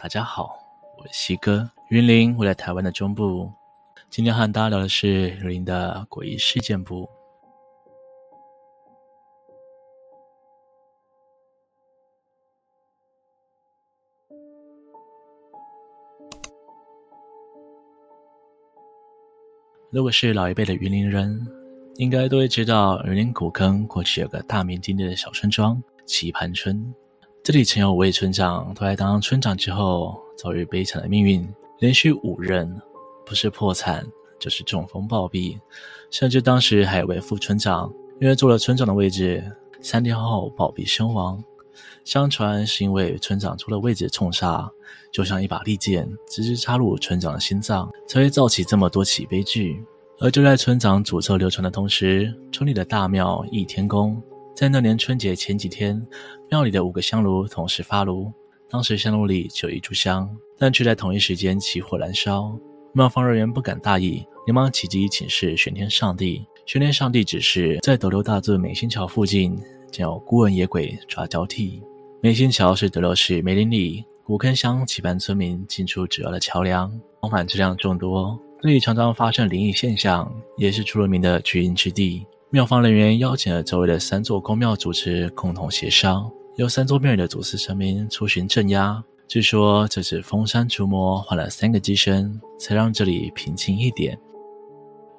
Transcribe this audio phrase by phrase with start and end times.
[0.00, 0.56] 大家好，
[0.96, 1.68] 我是西哥。
[1.88, 3.50] 云林我在台湾的中部，
[4.08, 7.10] 今天和大家聊的是云林的诡异事件簿。
[19.90, 21.44] 如果是老一辈的云林人，
[21.96, 26.94] 应该都会知道云林古坑过去有个大名鼎鼎的小村庄棋盘村。
[27.48, 31.48] 这里曾有五位村长，都在当村长之后遭遇悲惨的命运，
[31.78, 32.78] 连续五任
[33.24, 34.06] 不是破产
[34.38, 35.58] 就是中风暴毙，
[36.10, 39.42] 甚至当时还有位副村长，因为坐了村长的位置，
[39.80, 41.42] 三天后暴毙身亡。
[42.04, 44.68] 相传是因为村长坐了位置冲煞，
[45.10, 49.82] 就像一把利剑直直插入村长的心脏，才会造起这么多起悲剧。
[50.20, 54.22] 而就在村长诅咒流传的同时，村里的大庙一天宫。
[54.58, 56.04] 在那年春节前几天，
[56.50, 58.32] 庙里的五个香炉同时发炉，
[58.68, 62.58] 当时香炉里只有一炷香，但却在同一时间起火燃烧。
[62.92, 66.44] 庙方人员不敢大意，连忙起乩请示玄天上帝。
[66.66, 69.56] 玄天上帝指示，在斗六大圳美心桥附近，
[69.92, 71.80] 将有孤魂野鬼抓交替。
[72.20, 82.26] 美心桥是斗六市梅林里古坑乡棋盘村民进出主要的桥梁，往返车辆众多，所以常常发生灵异现象，也是出了名的聚阴之地。
[82.50, 89.04] 庙方人员邀请了周围的三座宫庙主持，共同协商，由三座庙里的祖师神明出巡镇压。
[89.26, 94.18] 据说这次封山除魔换了三个机身，才让这里平静一点。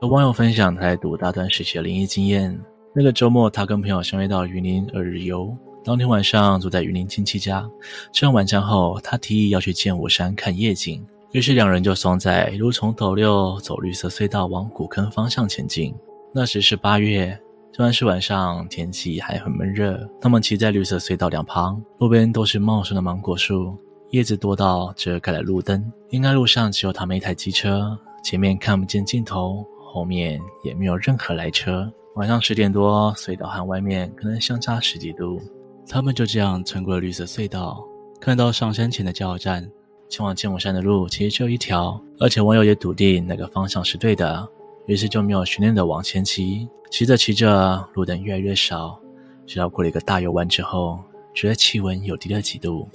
[0.00, 2.56] 有网友分享他在读大专时期的灵异经验。
[2.94, 5.52] 那个周末，他跟朋友相约到云林二日游。
[5.82, 7.68] 当天晚上住在云林亲戚家，
[8.12, 11.04] 吃完晚餐后，他提议要去剑湖山看夜景。
[11.32, 15.92] 于是两人就双载，一路从斗六走绿色隧道往古坑方向前进。
[16.38, 17.34] 那时是八月，
[17.72, 20.06] 虽然是晚上，天气还很闷热。
[20.20, 23.74] 他们骑在绿色隧道两旁，路边都是茂盛的芒果树，
[24.10, 25.90] 叶子多到遮盖了路灯。
[26.10, 31.90] 应该路上只有他们一台机车，前面看不见尽头，后面也没有任何来车。
[32.16, 35.40] 晚上十点多，隧道和外面可能相差十几度。
[35.88, 37.82] 他们就这样穿过了绿色隧道，
[38.20, 39.66] 看到上山前的加油站。
[40.10, 44.46] 前往剑湖山的路其实只有一条，而且网友也笃定那个方向是对的。
[44.86, 48.98] 于是就没有悬念的往前骑，骑着骑着，路灯越来越少，
[49.46, 51.00] 直到过了一个大油弯之后，
[51.34, 52.88] 觉得气温又低了几度。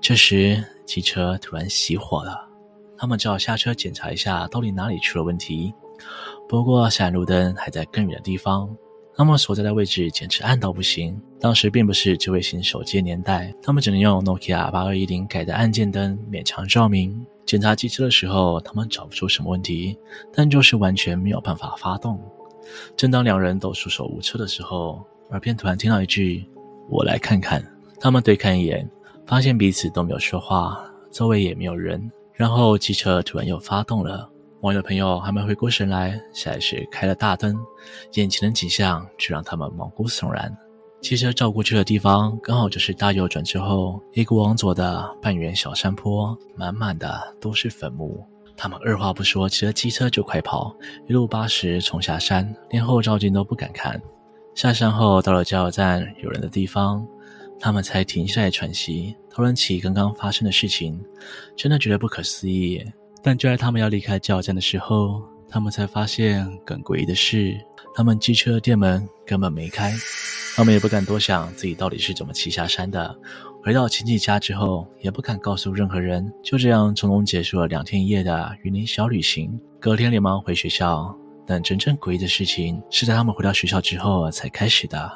[0.00, 2.48] 这时，机车突然熄火了，
[2.96, 5.72] 他们只好下车检查一下，到底哪里出了问题。
[6.48, 8.68] 不过，闪路灯还在更远的地方，
[9.14, 11.20] 他们所在的位置简直暗到不行。
[11.40, 17.24] 当时并不是智慧型手机的年代，他们只能用 Nokia 8210改的按键灯勉强照明。
[17.48, 19.98] 检查机车的时候，他们找不出什么问题，
[20.34, 22.20] 但就是完全没有办法发动。
[22.94, 26.46] 正当两人都束手无策的时候，耳边突然听到一句
[26.90, 27.64] ：“我来看看。”
[27.98, 28.86] 他们对看一眼，
[29.26, 30.78] 发现彼此都没有说话，
[31.10, 32.12] 周围也没有人。
[32.34, 34.30] 然后机车突然又发动了。
[34.60, 37.58] 网友朋友还没回过神来，下意识开了大灯，
[38.12, 40.54] 眼前的景象却让他们毛骨悚然。
[41.00, 48.24] 汽车照过去的地方，刚好就是大右转之后一个往左的半圆小山坡，满满的都是坟墓。
[48.56, 50.74] 他们二话不说，骑着机车就快跑，
[51.06, 54.00] 一路八十冲下山，连后照镜都不敢看。
[54.54, 57.06] 下山后到了加油站有人的地方，
[57.60, 61.00] 他们才停下来喘息，讨论起刚刚发生的事情，
[61.56, 62.84] 真的觉得不可思议。
[63.22, 67.56] 但就在他们要离开加油站的时候，他们才发现更诡异的是，
[67.94, 69.94] 他们机车的电门根本没开。
[70.58, 73.16] 他们也不敢多想自己到底是怎么骑下山的。
[73.62, 76.32] 回到亲戚家之后，也不敢告诉任何人。
[76.42, 79.56] 就这样，成功结束了两天一夜的云林小旅行。
[79.78, 85.08] 隔天连忙回学校，但真正诡异的事情是在他们回到学校之后才开始的。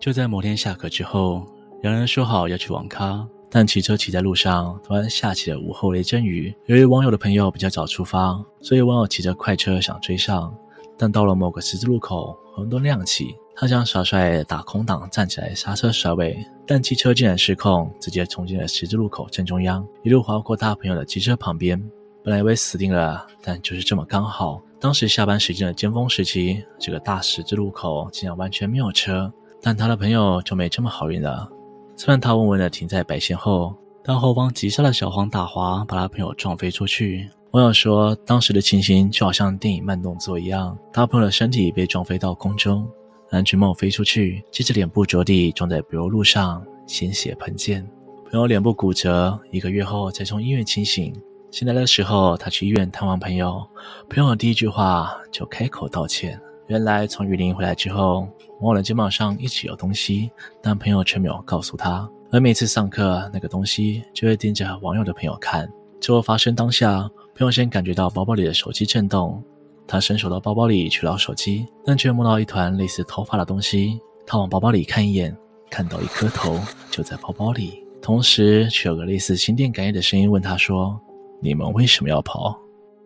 [0.00, 1.46] 就在某天下课之后，
[1.82, 6.52] 两人说好要去网咖，但骑车骑在路上，突然下起了午后雷阵雨。
[6.66, 10.52] 由于网友的朋友比较早出发，所以网友骑着快车想追上，
[10.98, 13.36] 但到了某个十字路口，红灯亮起。
[13.60, 21.76] 他将耍帅打空挡站起来刹车甩尾，但机车竟然失控，直接冲进了十字路口正中央，一路划过他朋友的机车旁边。
[22.22, 29.32] 本来以为死定了，但就是这么刚好，当时下班时间的尖峰时期，这个大十字路口竟然完全没有车。
[29.60, 31.50] 但他的朋友就没这么好运了，
[31.96, 37.28] 虽然他稳稳的停在白线后，但后方急刹的小黄打滑，把他朋友撞飞出去。
[37.50, 42.88] 网友说，当时的情形就好像电影慢动作一样，他朋友的身体被撞飞到空中。
[43.30, 47.86] 安全帽飞出去，接着脸部着地撞在柏油路上，鲜血喷溅。
[48.30, 51.14] 朋友脸部骨折，一个月后才从医院清醒。
[51.50, 53.66] 醒来的时候，他去医院探望朋友，
[54.08, 56.40] 朋友的第一句话就开口道歉。
[56.66, 58.28] 原来从雨林回来之后，
[58.60, 60.30] 网友的肩膀上一直有东西，
[60.62, 62.08] 但朋友却没有告诉他。
[62.30, 65.66] 而每次上课，那个东西就会盯着网友的朋友看。
[66.00, 69.42] 结果发生当下，朋友先感觉到包包里的手机震动，
[69.88, 73.98] 他伸手到包包里去捞手机，但却摸到一团类似头发的东西。
[74.26, 75.34] 他往包包里看一眼，
[75.70, 81.00] 看到一颗头就在包包里，同时却有个类似心电感应的声音问他说
[81.40, 82.54] ：“你们为什么要跑？”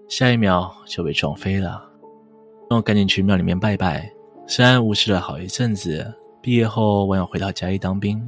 [0.09, 1.89] 下一秒就被撞飞了。
[2.69, 4.13] 朋友赶紧去庙里面拜拜。
[4.49, 6.13] 虽然无视了好一阵子，
[6.43, 8.21] 毕业后网友回到嘉义当兵，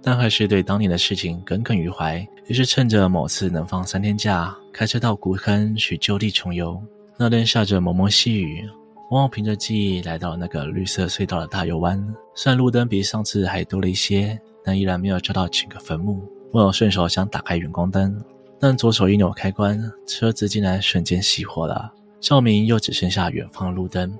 [0.00, 2.24] 但还是对当年的事情耿耿于怀。
[2.46, 6.80] 于是趁着某次能放三天假，开车到古坑去就地重游。
[7.18, 8.68] 那天下着蒙蒙细雨，
[9.10, 11.98] 网友凭着记忆来到了那个绿色隧道的大游湾。
[12.34, 16.22] 虽然路灯比上次还多了一些，但依然没有照到整个坟墓。
[16.52, 18.22] 网友顺手想打开远光灯，
[18.60, 21.90] 但左手一扭开关，车子竟然瞬间熄火了，
[22.20, 24.14] 照明又只剩下远方的路灯。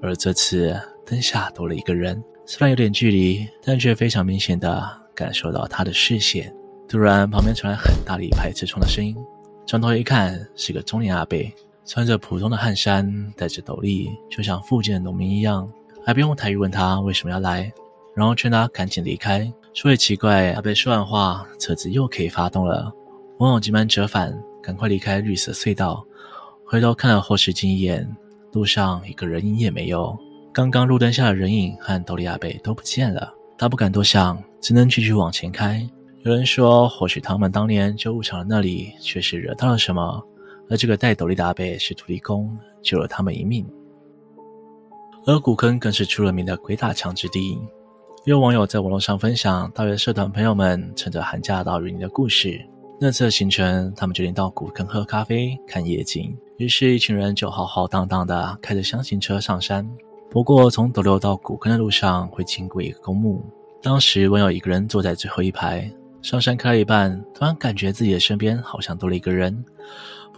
[0.00, 0.74] 而这次
[1.04, 4.82] 灯下多了一个人，虽然有点距离，但却非常明显的
[5.14, 6.50] 感受到他的视线。
[6.88, 9.14] 突然，旁边传来很大的一排车窗的声音。
[9.66, 11.36] 转头一看，是个中年阿伯，
[11.88, 15.66] 穿着普通的汗衫，戴着斗笠，就像附近的农民一样。
[16.04, 17.72] 还不用台语问他为什么要来，
[18.14, 19.50] 然后劝他赶紧离开。
[19.72, 22.92] 说也奇怪，阿贝说完话，车子又可以发动了。
[23.38, 26.04] 网友急忙折返，赶快离开绿色隧道，
[26.66, 28.06] 回头看了后视镜一眼，
[28.52, 30.14] 路上一个人影也没有。
[30.52, 33.32] 刚刚路灯下的人影和斗笠阿贝都不见了。
[33.56, 35.88] 他不敢多想，只能继续往前开。
[36.22, 40.22] 有人说，或许他们当年救护场的那里确实惹到了什么，
[40.70, 43.66] 而这个戴斗笠的阿伯是土地公，救了他们一命。
[45.26, 47.58] 而古坑更是出了名的鬼打墙之地。
[48.24, 52.60] 有网友在网络上分享，大学社团朋友们趁着寒假到云林的故事。
[53.00, 56.36] 那次的行程，他们决定到古坑喝咖啡、看夜景。
[56.56, 59.88] 于是，一群人就浩浩荡荡的开着厢型车上山。
[60.30, 63.44] 不过，从斗六到古坑的路上会经过一个公墓。
[63.80, 65.90] 当时，网友一个人坐在最后一排。
[66.20, 69.64] 上山开了一半，突然感觉自己的身边好像多了一个人。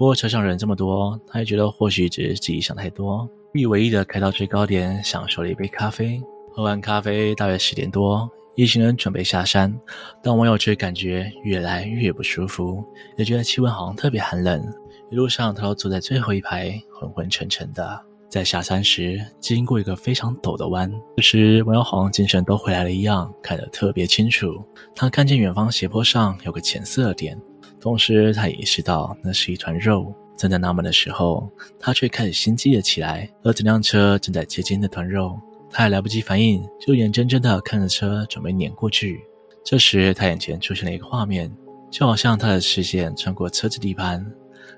[0.00, 6.18] 不过车上人这么多，他也觉得或许只是自己想太多，一唯一的开到最高点，享受了一杯咖啡。
[6.54, 8.26] 喝完咖啡，大约十点多，
[8.56, 9.78] 一行人准备下山，
[10.22, 12.82] 但网友却感觉越来越不舒服，
[13.18, 14.66] 也觉得气温好像特别寒冷。
[15.10, 18.00] 一路上，他都坐在最后一排，昏昏沉沉的。
[18.30, 20.90] 在下山时，经过一个非常陡的弯。
[21.18, 24.64] 这时，网友好像精神都回来了一样，看得特别清楚。
[24.94, 27.38] 他看见远方斜坡上有个浅色的点，
[27.80, 30.14] 同时他也意识到那是一团肉。
[30.36, 33.30] 正在纳闷的时候，他却开始心悸了起来。
[33.42, 35.38] 而整辆车正在接近那团肉，
[35.70, 39.20] 他还来不及反应，就眼睁睁地看着车准备碾过去。
[39.62, 41.54] 这时，他眼前出现了一个画面，
[41.90, 44.24] 就好像他的视线穿过车子底盘。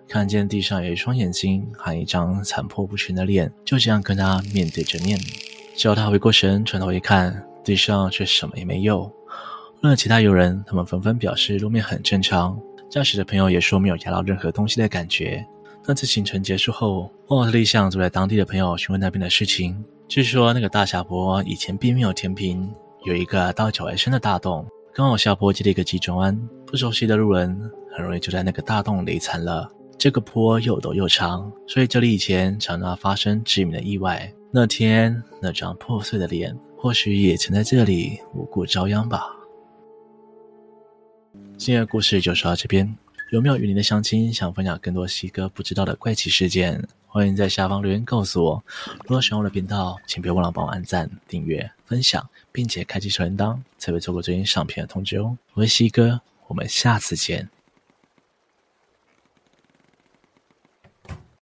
[0.08, 5.16] 看见地上有一双眼睛和一张残破不全的脸，就这样跟他面对着面。
[5.76, 9.10] 只要他回过神，转头一看，地上却什么也没有。
[9.82, 12.58] 问了其他友人，他们纷纷表示路面很正常。
[12.92, 15.42] 驾驶的朋友也说没有压到任何东西的感觉。
[15.86, 19.82] 那次行程结束后，网友立项住在当地的朋友询问那边的事情。
[20.06, 22.70] 据说那个大下坡以前并没有填平，
[23.06, 27.58] 有一个到脚踝深的大洞，刚好下坡接了一个急转弯，不熟悉的路人
[27.96, 29.66] 很容易就在那个大洞里惨了。
[29.96, 34.30] 这个坡又陡又长，所以这里以前常常发生致命的意外。
[34.52, 39.34] 那天那张破碎的脸，或许也曾在这里无故遭殃吧。
[41.64, 42.92] 今天的故事就说到这边。
[43.30, 46.82] 有没有与您的相亲想分享更多西哥不知道的怪奇事件？
[47.06, 48.64] 欢迎在下方留言告诉我。
[49.04, 55.38] 如果喜欢我的频道，请别忘了帮我按赞、订阅、分享，并且开启小铃铛，才会错过最新上片的通知哦。
[55.52, 57.48] 我是西哥，我们下次见。